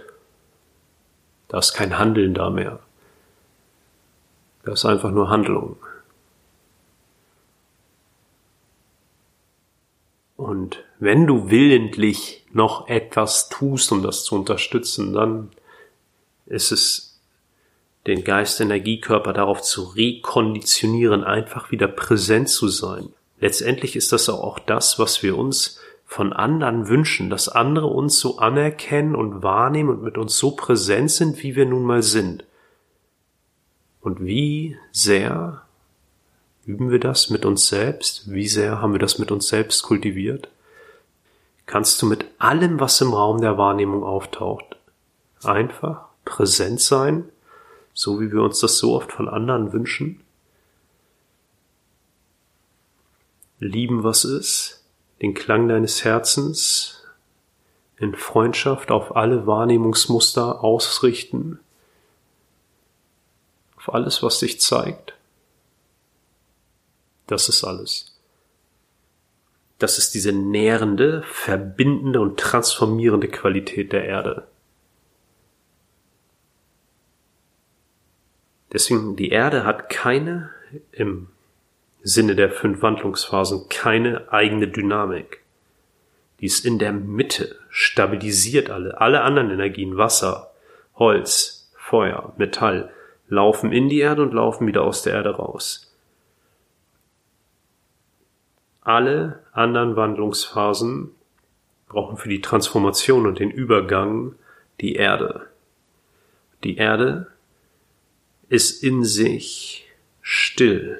Da 1.48 1.60
ist 1.60 1.74
kein 1.74 1.98
Handeln 1.98 2.34
da 2.34 2.50
mehr. 2.50 2.80
Da 4.64 4.74
ist 4.74 4.86
einfach 4.86 5.12
nur 5.12 5.30
Handlung. 5.30 5.78
Und 10.50 10.84
wenn 10.98 11.28
du 11.28 11.52
willentlich 11.52 12.44
noch 12.52 12.88
etwas 12.88 13.50
tust, 13.50 13.92
um 13.92 14.02
das 14.02 14.24
zu 14.24 14.34
unterstützen, 14.34 15.14
dann 15.14 15.52
ist 16.48 16.72
es 16.72 17.22
den 18.08 18.24
Geist-Energiekörper 18.24 19.32
darauf 19.32 19.62
zu 19.62 19.84
rekonditionieren, 19.84 21.24
einfach 21.24 21.70
wieder 21.70 21.88
präsent 21.88 22.50
zu 22.50 22.68
sein. 22.68 23.10
Letztendlich 23.40 23.96
ist 23.96 24.12
das 24.12 24.28
auch 24.28 24.58
das, 24.58 24.98
was 24.98 25.22
wir 25.22 25.38
uns 25.38 25.80
von 26.04 26.34
anderen 26.34 26.88
wünschen, 26.88 27.30
dass 27.30 27.48
andere 27.48 27.86
uns 27.86 28.20
so 28.20 28.40
anerkennen 28.40 29.14
und 29.14 29.44
wahrnehmen 29.44 29.92
und 29.92 30.02
mit 30.02 30.18
uns 30.18 30.36
so 30.36 30.56
präsent 30.56 31.12
sind, 31.12 31.44
wie 31.44 31.56
wir 31.56 31.68
nun 31.68 31.84
mal 31.84 32.02
sind. 32.02 32.44
Und 34.02 34.26
wie 34.26 34.78
sehr 34.92 35.62
Üben 36.70 36.92
wir 36.92 37.00
das 37.00 37.32
mit 37.32 37.46
uns 37.46 37.68
selbst? 37.68 38.32
Wie 38.32 38.48
sehr 38.48 38.80
haben 38.80 38.92
wir 38.92 39.00
das 39.00 39.18
mit 39.18 39.32
uns 39.32 39.48
selbst 39.48 39.82
kultiviert? 39.82 40.50
Kannst 41.66 42.00
du 42.00 42.06
mit 42.06 42.26
allem, 42.38 42.80
was 42.80 43.02
im 43.02 43.12
Raum 43.12 43.42
der 43.42 43.58
Wahrnehmung 43.58 44.04
auftaucht, 44.04 44.78
einfach 45.44 46.10
präsent 46.26 46.80
sein, 46.80 47.28
so 47.96 48.22
wie 48.22 48.32
wir 48.32 48.44
uns 48.44 48.60
das 48.60 48.78
so 48.78 48.94
oft 48.96 49.12
von 49.12 49.28
anderen 49.28 49.74
wünschen? 49.74 50.22
Lieben, 53.58 54.04
was 54.04 54.24
ist, 54.24 54.84
den 55.24 55.34
Klang 55.34 55.70
deines 55.70 56.04
Herzens 56.04 57.04
in 57.98 58.14
Freundschaft 58.14 58.92
auf 58.92 59.16
alle 59.16 59.48
Wahrnehmungsmuster 59.48 60.64
ausrichten, 60.64 61.60
auf 63.76 63.92
alles, 63.92 64.22
was 64.22 64.38
sich 64.38 64.62
zeigt? 64.62 65.16
Das 67.30 67.48
ist 67.48 67.64
alles. 67.64 68.20
Das 69.78 70.00
ist 70.00 70.16
diese 70.16 70.32
nährende, 70.32 71.22
verbindende 71.22 72.22
und 72.22 72.40
transformierende 72.40 73.28
Qualität 73.28 73.94
der 73.94 74.06
Erde. 74.06 74.48
Deswegen, 78.74 79.16
die 79.16 79.30
Erde 79.30 79.64
hat 79.64 79.90
keine, 79.90 80.50
im 80.92 81.28
Sinne 82.02 82.36
der 82.36 82.50
fünf 82.50 82.82
Wandlungsphasen, 82.82 83.70
keine 83.70 84.34
eigene 84.34 84.68
Dynamik. 84.68 85.44
Die 86.40 86.48
ist 86.48 86.66
in 86.66 86.80
der 86.80 86.94
Mitte, 86.94 87.60
stabilisiert 87.70 88.72
alle. 88.72 89.00
Alle 89.00 89.22
anderen 89.22 89.52
Energien, 89.52 89.98
Wasser, 89.98 90.52
Holz, 90.96 91.72
Feuer, 91.76 92.34
Metall, 92.38 92.92
laufen 93.28 93.72
in 93.72 93.88
die 93.88 94.00
Erde 94.00 94.24
und 94.24 94.34
laufen 94.34 94.66
wieder 94.66 94.82
aus 94.82 95.04
der 95.04 95.14
Erde 95.14 95.36
raus 95.36 95.89
alle 98.82 99.44
anderen 99.52 99.96
Wandlungsphasen 99.96 101.12
brauchen 101.88 102.18
für 102.18 102.30
die 102.30 102.42
Transformation 102.42 103.28
und 103.28 103.40
den 103.40 103.52
Übergang 103.52 104.36
die 104.82 104.96
Erde. 104.96 105.48
Die 106.64 106.78
Erde 106.78 107.28
ist 108.48 108.84
in 108.84 109.04
sich 109.04 109.88
still, 110.22 111.00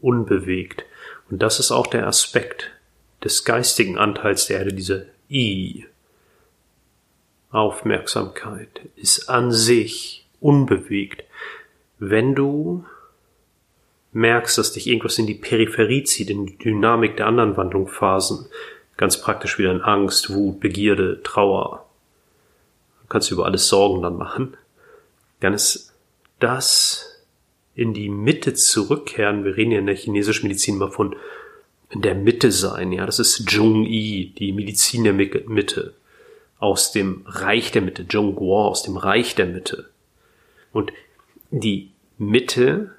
unbewegt. 0.00 0.84
Und 1.30 1.42
das 1.42 1.58
ist 1.60 1.70
auch 1.70 1.86
der 1.86 2.06
Aspekt 2.06 2.72
des 3.22 3.44
geistigen 3.44 3.98
Anteils 3.98 4.46
der 4.46 4.58
Erde, 4.58 4.72
diese 4.72 5.08
I. 5.30 5.86
Aufmerksamkeit 7.50 8.80
ist 8.96 9.28
an 9.28 9.50
sich 9.50 10.26
unbewegt. 10.40 11.24
Wenn 11.98 12.34
du 12.34 12.84
merkst, 14.16 14.58
dass 14.58 14.72
dich 14.72 14.86
irgendwas 14.86 15.18
in 15.18 15.26
die 15.26 15.34
Peripherie 15.34 16.04
zieht, 16.04 16.30
in 16.30 16.46
die 16.46 16.58
Dynamik 16.58 17.16
der 17.16 17.26
anderen 17.26 17.56
Wandlungsphasen, 17.56 18.46
ganz 18.96 19.20
praktisch 19.20 19.58
wieder 19.58 19.70
in 19.70 19.82
Angst, 19.82 20.32
Wut, 20.34 20.58
Begierde, 20.58 21.22
Trauer, 21.22 21.86
du 23.02 23.08
kannst 23.08 23.30
über 23.30 23.44
alles 23.44 23.68
Sorgen 23.68 24.02
dann 24.02 24.16
machen, 24.16 24.56
dann 25.40 25.52
ist 25.52 25.94
das 26.40 27.22
in 27.74 27.92
die 27.92 28.08
Mitte 28.08 28.54
zurückkehren. 28.54 29.44
Wir 29.44 29.56
reden 29.56 29.72
ja 29.72 29.78
in 29.78 29.86
der 29.86 29.96
chinesischen 29.96 30.48
Medizin 30.48 30.78
mal 30.78 30.90
von 30.90 31.14
in 31.90 32.00
der 32.00 32.14
Mitte 32.14 32.50
sein, 32.50 32.90
ja, 32.90 33.06
das 33.06 33.20
ist 33.20 33.48
Zhong 33.48 33.84
Yi, 33.84 34.32
die 34.36 34.52
Medizin 34.52 35.04
der 35.04 35.12
Mitte. 35.12 35.94
aus 36.58 36.90
dem 36.90 37.22
Reich 37.26 37.70
der 37.70 37.82
Mitte, 37.82 38.08
Zhongguo, 38.08 38.66
aus 38.66 38.82
dem 38.82 38.96
Reich 38.96 39.34
der 39.34 39.46
Mitte. 39.46 39.90
Und 40.72 40.92
die 41.50 41.90
Mitte, 42.18 42.92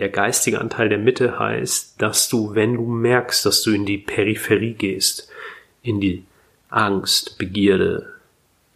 der 0.00 0.08
geistige 0.08 0.62
Anteil 0.62 0.88
der 0.88 0.98
Mitte 0.98 1.38
heißt, 1.38 2.00
dass 2.00 2.30
du, 2.30 2.54
wenn 2.54 2.74
du 2.74 2.86
merkst, 2.86 3.44
dass 3.44 3.62
du 3.62 3.70
in 3.70 3.84
die 3.84 3.98
Peripherie 3.98 4.72
gehst, 4.72 5.30
in 5.82 6.00
die 6.00 6.24
Angst, 6.70 7.36
Begierde, 7.36 8.14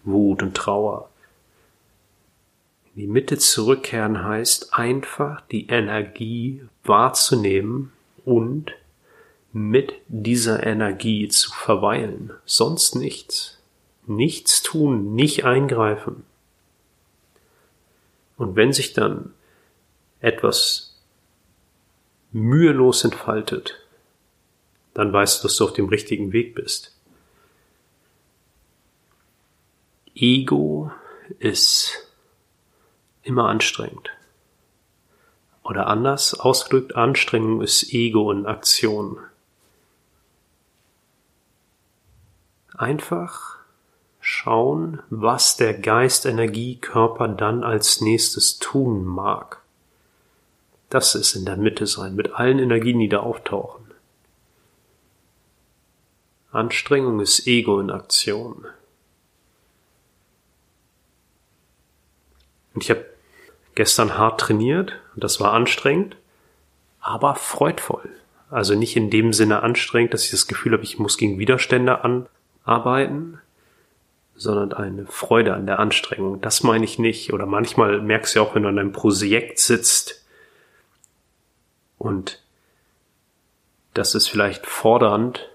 Wut 0.03 0.43
und 0.43 0.55
Trauer, 0.55 1.09
in 2.95 3.01
die 3.01 3.07
Mitte 3.07 3.39
zurückkehren 3.39 4.23
heißt 4.23 4.75
einfach 4.75 5.41
die 5.41 5.67
Energie 5.69 6.63
wahrzunehmen 6.85 7.93
und 8.27 8.73
mit 9.51 9.95
dieser 10.09 10.67
Energie 10.67 11.29
zu 11.29 11.51
verweilen. 11.53 12.35
Sonst 12.45 12.97
nichts. 12.97 13.59
Nichts 14.07 14.63
tun, 14.63 15.15
nicht 15.15 15.45
eingreifen. 15.45 16.25
Und 18.37 18.57
wenn 18.57 18.75
sich 18.75 18.93
dann 18.93 19.33
etwas 20.21 20.94
mühelos 22.35 23.05
entfaltet, 23.05 23.81
dann 24.93 25.13
weißt 25.13 25.39
du, 25.39 25.49
dass 25.49 25.57
du 25.57 25.65
auf 25.65 25.73
dem 25.73 25.89
richtigen 25.89 26.33
Weg 26.33 26.55
bist. 26.55 26.97
Ego 30.15 30.91
ist 31.39 32.09
immer 33.23 33.49
anstrengend. 33.49 34.11
Oder 35.63 35.87
anders 35.87 36.35
ausgedrückt, 36.35 36.95
Anstrengung 36.95 37.63
ist 37.63 37.93
Ego 37.93 38.31
in 38.31 38.47
Aktion. 38.47 39.19
Einfach 42.77 43.59
schauen, 44.21 45.03
was 45.09 45.57
der 45.57 45.75
Geist, 45.75 46.27
Energie, 46.27 46.77
Körper 46.77 47.29
dann 47.29 47.63
als 47.63 48.01
nächstes 48.01 48.59
tun 48.59 49.05
mag. 49.05 49.64
Das 50.95 51.17
ist 51.17 51.35
in 51.35 51.45
der 51.45 51.57
Mitte 51.57 51.89
sein, 51.89 52.15
mit 52.15 52.35
allen 52.35 52.61
Energien, 52.61 53.01
die 53.01 53.09
da 53.09 53.19
auftauchen. 53.19 53.85
Anstrengung 56.53 57.19
ist 57.19 57.49
Ego 57.49 57.81
in 57.81 57.91
Aktion. 57.91 58.65
Und 62.73 62.85
ich 62.85 62.91
habe 62.91 63.05
gestern 63.75 64.17
hart 64.17 64.41
trainiert 64.41 64.93
und 65.17 65.25
das 65.25 65.41
war 65.41 65.53
anstrengend, 65.53 66.15
aber 67.01 67.35
freudvoll. 67.35 68.09
Also 68.49 68.77
nicht 68.77 68.95
in 68.95 69.11
dem 69.11 69.33
Sinne 69.33 69.65
anstrengend, 69.65 70.15
dass 70.15 70.27
ich 70.27 70.31
das 70.31 70.47
Gefühl 70.47 70.75
habe, 70.75 70.85
ich 70.85 71.01
muss 71.01 71.19
gegen 71.19 71.41
Widerstände 71.41 72.05
anarbeiten, 72.05 73.41
sondern 74.37 74.73
eine 74.73 75.07
Freude 75.07 75.55
an 75.55 75.67
der 75.67 75.81
Anstrengung. 75.81 76.41
Das 76.41 76.63
meine 76.63 76.85
ich 76.85 77.01
nicht. 77.01 77.33
Oder 77.33 77.47
manchmal 77.47 78.01
merkst 78.01 78.37
du 78.37 78.39
ja 78.39 78.47
auch, 78.47 78.55
wenn 78.55 78.63
du 78.63 78.69
an 78.69 78.79
einem 78.79 78.93
Projekt 78.93 79.59
sitzt 79.59 80.24
und 82.05 82.43
das 83.95 84.15
ist 84.15 84.29
vielleicht 84.29 84.67
fordernd, 84.67 85.49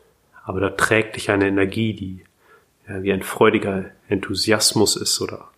aber 0.43 0.59
da 0.59 0.71
trägt 0.71 1.15
dich 1.15 1.29
eine 1.29 1.47
Energie, 1.47 1.93
die 1.93 2.23
ja, 2.87 3.03
wie 3.03 3.13
ein 3.13 3.21
freudiger 3.21 3.91
Enthusiasmus 4.07 4.95
ist 4.95 5.21
oder 5.21 5.51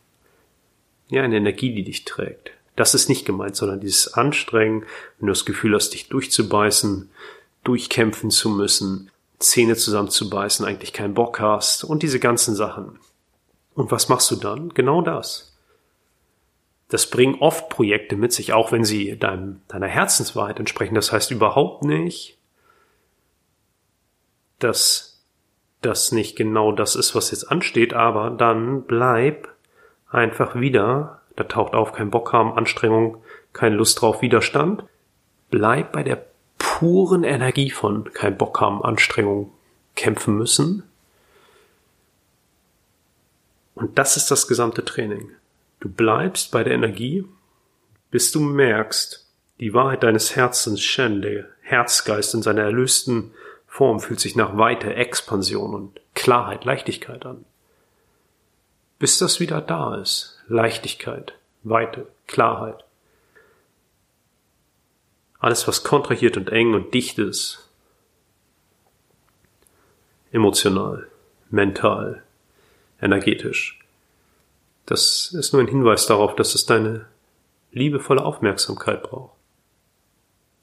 ja, 1.08 1.24
eine 1.24 1.38
Energie, 1.38 1.74
die 1.74 1.84
dich 1.84 2.04
trägt. 2.04 2.52
Das 2.76 2.94
ist 2.94 3.08
nicht 3.08 3.26
gemeint, 3.26 3.56
sondern 3.56 3.80
dieses 3.80 4.14
Anstrengen, 4.16 4.82
wenn 5.18 5.28
du 5.28 5.32
das 5.32 5.46
Gefühl 5.46 5.76
hast, 5.76 5.92
dich 5.92 6.10
durchzubeißen, 6.10 7.10
durchkämpfen 7.64 8.30
zu 8.30 8.50
müssen, 8.50 9.12
Zähne 9.40 9.78
zusammenzubeißen, 9.78 10.66
eigentlich 10.66 10.92
keinen 10.92 11.14
Bock 11.14 11.40
hast 11.40 11.86
und 11.86 12.04
diese 12.04 12.20
ganzen 12.20 12.54
Sachen. 12.54 13.00
Und 13.76 13.92
was 13.92 14.10
machst 14.10 14.30
du 14.30 14.36
dann? 14.36 14.74
Genau 14.74 15.02
das. 15.02 15.51
Das 16.92 17.10
bringen 17.10 17.38
oft 17.40 17.70
Projekte 17.70 18.16
mit 18.16 18.34
sich, 18.34 18.54
auch 18.54 18.72
wenn 18.72 18.84
sie 18.84 19.18
deinem, 19.18 19.62
deiner 19.68 19.88
Herzenswahrheit 19.88 20.60
entsprechen. 20.60 20.94
Das 20.94 21.12
heißt 21.12 21.32
überhaupt 21.32 21.84
nicht, 21.84 22.38
dass 24.60 25.24
das 25.82 26.12
nicht 26.12 26.36
genau 26.36 26.72
das 26.72 26.96
ist, 26.96 27.16
was 27.16 27.32
jetzt 27.32 27.50
ansteht, 27.50 27.94
aber 27.94 28.30
dann 28.30 28.84
bleib 28.84 29.48
einfach 30.10 30.56
wieder, 30.56 31.22
da 31.36 31.46
taucht 31.46 31.74
auf 31.74 31.94
kein 31.94 32.12
Bock 32.12 32.34
haben, 32.34 32.54
Anstrengung, 32.54 33.24
keine 33.54 33.78
Lust 33.78 34.02
drauf, 34.02 34.22
Widerstand. 34.22 34.84
Bleib 35.50 35.94
bei 35.94 36.04
der 36.04 36.24
puren 36.58 37.24
Energie 37.24 37.72
von 37.72 38.12
kein 38.14 38.38
Bock 38.38 38.60
haben, 38.60 38.84
Anstrengung, 38.84 39.52
kämpfen 39.96 40.38
müssen 40.38 40.84
und 43.82 43.98
das 43.98 44.16
ist 44.16 44.30
das 44.30 44.48
gesamte 44.48 44.86
Training. 44.86 45.32
Du 45.82 45.90
bleibst 45.90 46.52
bei 46.52 46.64
der 46.64 46.76
Energie, 46.76 47.26
bis 48.12 48.32
du 48.32 48.40
merkst, 48.40 49.28
die 49.60 49.74
Wahrheit 49.74 50.04
deines 50.04 50.36
Herzens, 50.36 50.82
Shen, 50.82 51.22
der 51.22 51.48
Herzgeist 51.62 52.36
in 52.36 52.44
seiner 52.44 52.62
erlösten 52.62 53.34
Form 53.66 54.00
fühlt 54.00 54.20
sich 54.20 54.36
nach 54.36 54.58
Weite, 54.58 54.94
Expansion 54.94 55.74
und 55.74 56.00
Klarheit, 56.14 56.66
Leichtigkeit 56.66 57.26
an. 57.26 57.46
Bis 59.00 59.18
das 59.18 59.40
wieder 59.40 59.60
da 59.60 59.96
ist. 59.96 60.44
Leichtigkeit, 60.48 61.34
Weite, 61.64 62.08
Klarheit. 62.28 62.84
Alles, 65.40 65.68
was 65.68 65.84
kontrahiert 65.84 66.38
und 66.38 66.50
eng 66.50 66.76
und 66.76 66.94
dicht 66.94 67.18
ist, 67.18 67.72
emotional, 70.32 71.08
mental, 71.50 72.22
energetisch. 73.02 73.81
Das 74.92 75.32
ist 75.32 75.54
nur 75.54 75.62
ein 75.62 75.70
Hinweis 75.70 76.06
darauf, 76.06 76.36
dass 76.36 76.54
es 76.54 76.66
deine 76.66 77.06
liebevolle 77.72 78.26
Aufmerksamkeit 78.26 79.04
braucht. 79.04 79.38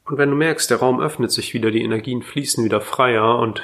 Und 0.05 0.19
wenn 0.19 0.29
du 0.29 0.37
merkst, 0.37 0.69
der 0.69 0.77
Raum 0.77 1.01
öffnet 1.01 1.33
sich 1.33 1.55
wieder, 1.55 1.71
die 1.71 1.81
Energien 1.81 2.23
fließen 2.23 2.63
wieder 2.63 2.83
freier 2.83 3.39
und 3.39 3.63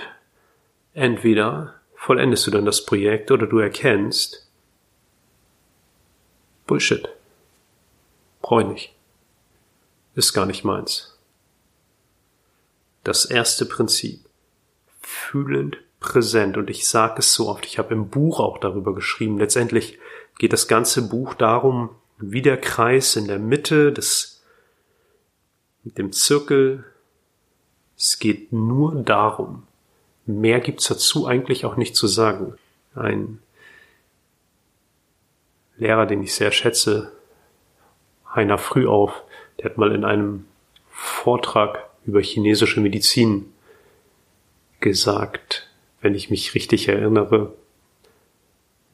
entweder 0.95 1.75
vollendest 1.97 2.47
du 2.47 2.51
dann 2.51 2.65
das 2.65 2.87
Projekt 2.87 3.31
oder 3.31 3.47
du 3.47 3.59
erkennst, 3.59 4.49
Bullshit. 6.67 7.11
Brauch 8.41 8.61
ich 8.61 8.67
nicht. 8.67 8.95
Ist 10.15 10.33
gar 10.33 10.47
nicht 10.47 10.65
meins. 10.65 11.19
Das 13.03 13.27
erste 13.27 13.67
Prinzip. 13.67 14.21
Fühlend 15.03 15.77
präsent 16.01 16.57
und 16.57 16.71
ich 16.71 16.89
sage 16.89 17.17
es 17.19 17.35
so 17.35 17.51
oft, 17.51 17.67
ich 17.67 17.79
habe 17.79 17.93
im 17.93 18.09
Buch 18.09 18.41
auch 18.41 18.57
darüber 18.57 18.95
geschrieben, 18.95 19.39
letztendlich 19.39 19.99
geht 20.39 20.53
das 20.53 20.69
ganze 20.69 21.09
Buch 21.09 21.35
darum, 21.35 21.91
wie 22.19 22.43
der 22.43 22.61
Kreis 22.61 23.17
in 23.17 23.27
der 23.27 23.39
Mitte 23.39 23.93
des, 23.93 24.43
mit 25.83 25.99
dem 25.99 26.13
Zirkel, 26.13 26.85
es 27.97 28.19
geht 28.19 28.53
nur 28.53 28.95
darum. 29.03 29.67
Mehr 30.27 30.61
gibt's 30.61 30.89
dazu 30.89 31.27
eigentlich 31.27 31.65
auch 31.65 31.77
nicht 31.77 31.97
zu 31.97 32.07
sagen. 32.07 32.55
Ein 32.95 33.41
Lehrer, 35.77 36.07
den 36.07 36.23
ich 36.23 36.35
sehr 36.35 36.53
schätze, 36.53 37.13
Heiner 38.35 38.59
Frühauf, 38.59 39.23
der 39.59 39.67
hat 39.67 39.79
mal 39.79 39.93
in 39.93 40.05
einem 40.05 40.47
Vortrag 40.91 41.89
über 42.05 42.21
chinesische 42.21 42.81
Medizin 42.81 43.53
gesagt, 44.81 45.69
wenn 46.01 46.15
ich 46.15 46.31
mich 46.31 46.55
richtig 46.55 46.89
erinnere, 46.89 47.55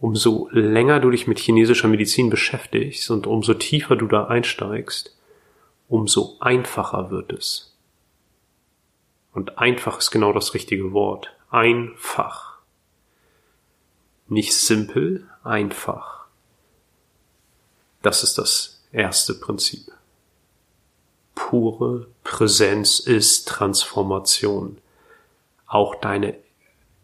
umso 0.01 0.49
länger 0.51 0.99
du 0.99 1.11
dich 1.11 1.27
mit 1.27 1.39
chinesischer 1.39 1.87
Medizin 1.87 2.31
beschäftigst 2.31 3.11
und 3.11 3.27
umso 3.27 3.55
tiefer 3.55 3.97
du 3.97 4.07
da 4.07 4.27
einsteigst, 4.27 5.15
umso 5.89 6.37
einfacher 6.41 7.11
wird 7.11 7.33
es. 7.33 7.77
Und 9.33 9.59
einfach 9.59 9.99
ist 9.99 10.11
genau 10.11 10.33
das 10.33 10.55
richtige 10.55 10.93
Wort. 10.93 11.37
Einfach. 11.51 12.59
Nicht 14.29 14.55
simpel, 14.55 15.29
einfach. 15.45 16.27
Das 18.03 18.23
ist 18.23 18.39
das 18.39 18.83
erste 18.93 19.35
Prinzip. 19.35 19.93
Pure 21.35 22.09
Präsenz 22.25 23.01
ist 23.01 23.47
Transformation. 23.49 24.79
Auch 25.67 25.95
deine 25.97 26.39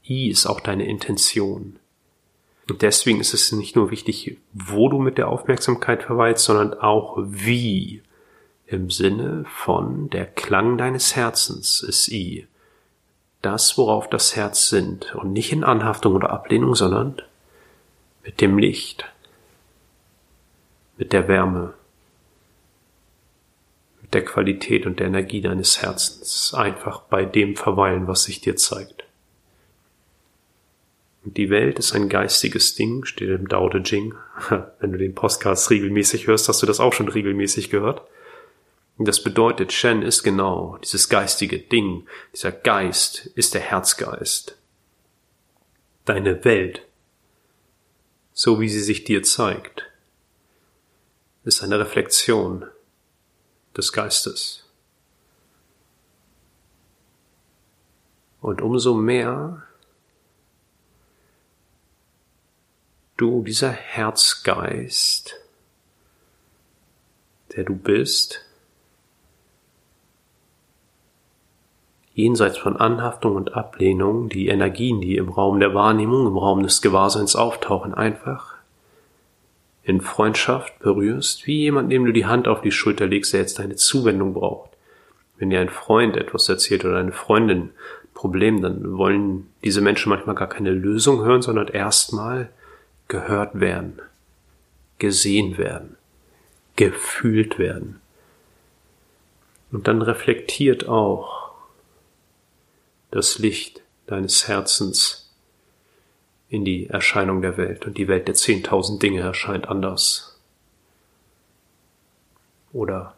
I 0.09 0.30
ist 0.30 0.46
auch 0.46 0.61
deine 0.61 0.87
Intention. 0.87 1.78
Und 2.68 2.83
deswegen 2.83 3.20
ist 3.20 3.33
es 3.33 3.52
nicht 3.52 3.76
nur 3.76 3.90
wichtig, 3.90 4.38
wo 4.52 4.88
du 4.88 4.98
mit 4.98 5.18
der 5.18 5.29
Aufmerksamkeit 5.29 6.02
verweilst, 6.02 6.44
sondern 6.44 6.74
auch 6.74 7.16
wie. 7.18 8.02
Im 8.68 8.90
Sinne 8.90 9.44
von 9.48 10.11
der 10.11 10.26
Klang 10.26 10.76
deines 10.76 11.14
Herzens 11.14 11.83
ist 11.83 12.09
I. 12.09 12.48
Das, 13.40 13.79
worauf 13.79 14.11
das 14.11 14.35
Herz 14.35 14.68
sinnt. 14.68 15.14
Und 15.14 15.33
nicht 15.33 15.52
in 15.52 15.62
Anhaftung 15.62 16.16
oder 16.16 16.31
Ablehnung, 16.31 16.74
sondern 16.74 17.22
mit 18.24 18.40
dem 18.40 18.59
Licht. 18.59 19.05
Mit 20.96 21.12
der 21.12 21.29
Wärme. 21.29 21.74
Mit 24.02 24.14
der 24.14 24.24
Qualität 24.24 24.85
und 24.85 24.98
der 24.98 25.07
Energie 25.07 25.40
deines 25.40 25.81
Herzens. 25.81 26.52
Einfach 26.52 27.02
bei 27.02 27.24
dem 27.24 27.55
verweilen, 27.55 28.09
was 28.09 28.24
sich 28.24 28.40
dir 28.40 28.57
zeigt. 28.57 29.06
Die 31.29 31.51
Welt 31.51 31.81
ist 31.81 31.93
ein 31.93 32.09
geistiges 32.09 32.77
Ding, 32.77 33.05
steht 33.05 33.31
im 33.31 33.49
Dao 33.49 33.69
De 33.69 33.83
Jing. 33.83 34.15
Wenn 34.79 34.93
du 34.93 34.99
den 34.99 35.17
Podcast 35.17 35.71
regelmäßig 35.71 36.29
hörst, 36.29 36.49
hast 36.49 36.62
du 36.62 36.67
das 36.67 36.79
auch 36.79 36.93
schon 36.93 37.09
regelmäßig 37.09 37.69
gehört. 37.69 38.03
Das 38.97 39.25
bedeutet, 39.25 39.73
Shen 39.73 40.03
ist 40.03 40.23
genau 40.23 40.79
dieses 40.79 41.09
geistige 41.09 41.59
Ding. 41.59 42.07
Dieser 42.33 42.53
Geist 42.53 43.27
ist 43.35 43.55
der 43.55 43.61
Herzgeist. 43.61 44.57
Deine 46.05 46.45
Welt, 46.45 46.83
so 48.33 48.61
wie 48.61 48.69
sie 48.69 48.81
sich 48.81 49.03
dir 49.03 49.25
zeigt, 49.25 49.83
ist 51.43 51.65
eine 51.65 51.81
Reflexion 51.81 52.67
des 53.77 53.93
Geistes. 53.93 54.65
Und 58.41 58.62
umso 58.62 58.95
mehr 58.95 59.65
du 63.16 63.42
dieser 63.42 63.70
Herzgeist, 63.70 65.40
der 67.57 67.64
du 67.64 67.74
bist, 67.74 68.42
jenseits 72.12 72.57
von 72.57 72.76
Anhaftung 72.76 73.37
und 73.37 73.55
Ablehnung 73.55 74.29
die 74.29 74.48
Energien, 74.48 75.00
die 75.00 75.16
im 75.16 75.29
Raum 75.29 75.61
der 75.61 75.74
Wahrnehmung, 75.74 76.26
im 76.26 76.37
Raum 76.37 76.62
des 76.62 76.81
Gewahrseins 76.81 77.37
auftauchen, 77.37 77.94
einfach 77.94 78.55
in 79.83 80.00
Freundschaft 80.00 80.79
berührst, 80.81 81.46
wie 81.46 81.61
jemand, 81.61 81.92
dem 81.92 82.05
du 82.05 82.12
die 82.12 82.26
Hand 82.26 82.48
auf 82.48 82.61
die 82.61 82.72
Schulter 82.72 83.07
legst, 83.07 83.33
der 83.33 83.40
jetzt 83.40 83.59
deine 83.59 83.76
Zuwendung 83.76 84.35
braucht. 84.35 84.70
Wenn 85.38 85.50
dir 85.50 85.61
ein 85.61 85.68
Freund 85.68 86.16
etwas 86.16 86.48
erzählt 86.48 86.85
oder 86.85 86.96
eine 86.96 87.12
Freundin 87.12 87.61
ein 87.61 87.70
Problem, 88.14 88.62
dann 88.62 88.96
wollen 88.96 89.48
diese 89.62 89.83
Menschen 89.83 90.09
manchmal 90.09 90.35
gar 90.35 90.48
keine 90.48 90.70
Lösung 90.70 91.22
hören, 91.22 91.42
sondern 91.42 91.68
erstmal 91.68 92.48
gehört 93.09 93.61
werden, 93.61 94.01
gesehen 94.99 95.59
werden, 95.59 95.97
gefühlt 96.77 97.59
werden. 97.59 98.01
Und 99.73 99.88
dann 99.88 100.03
reflektiert 100.03 100.88
auch 100.88 101.51
das 103.11 103.38
Licht 103.38 103.83
deines 104.07 104.49
Herzens 104.49 105.33
in 106.49 106.64
die 106.64 106.88
Erscheinung 106.88 107.42
der 107.42 107.57
Welt 107.57 107.87
und 107.87 107.99
die 107.99 108.09
Welt 108.09 108.29
der 108.29 108.35
zehntausend 108.35 109.03
Dinge 109.03 109.21
erscheint 109.21 109.69
anders. 109.69 110.38
Oder 112.73 113.16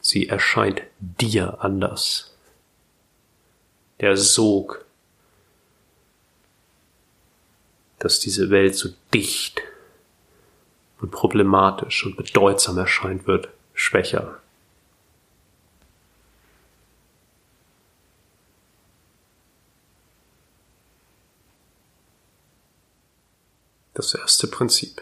sie 0.00 0.28
erscheint 0.28 0.82
dir 0.98 1.62
anders. 1.62 2.36
Der 4.00 4.16
Sog, 4.16 4.84
dass 8.02 8.18
diese 8.18 8.50
Welt 8.50 8.74
so 8.74 8.88
dicht 9.14 9.62
und 11.00 11.12
problematisch 11.12 12.04
und 12.04 12.16
bedeutsam 12.16 12.76
erscheint, 12.76 13.28
wird 13.28 13.48
schwächer. 13.74 14.40
Das 23.94 24.14
erste 24.14 24.48
Prinzip. 24.48 25.00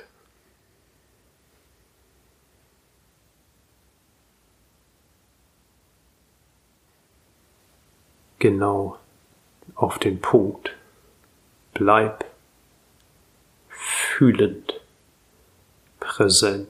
Genau 8.41 8.99
auf 9.75 9.99
den 9.99 10.21
Punkt. 10.21 10.77
Bleib 11.73 12.30
fühlend, 14.21 14.79
präsent. 15.99 16.69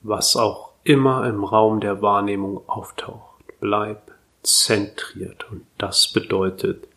Was 0.00 0.34
auch 0.34 0.70
immer 0.82 1.26
im 1.28 1.44
Raum 1.44 1.80
der 1.80 2.00
Wahrnehmung 2.00 2.66
auftaucht, 2.66 3.44
bleib 3.60 4.12
zentriert 4.42 5.44
und 5.50 5.66
das 5.76 6.10
bedeutet, 6.10 6.88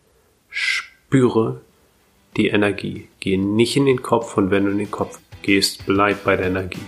spüre 0.47 1.59
die 2.37 2.47
Energie. 2.47 3.09
Geh 3.19 3.35
nicht 3.35 3.75
in 3.75 3.87
den 3.87 4.01
Kopf 4.01 4.37
und 4.37 4.51
wenn 4.51 4.63
du 4.63 4.71
in 4.71 4.77
den 4.77 4.91
Kopf 4.91 5.19
gehst, 5.41 5.85
bleib 5.85 6.23
bei 6.23 6.37
der 6.37 6.47
Energie. 6.47 6.87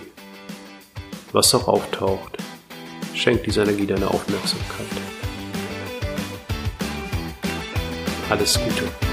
Was 1.33 1.53
auch 1.53 1.67
auftaucht, 1.67 2.37
schenk 3.13 3.43
dieser 3.43 3.63
Energie 3.63 3.87
deine 3.87 4.09
Aufmerksamkeit. 4.09 4.87
Alles 8.29 8.57
Gute. 8.57 9.06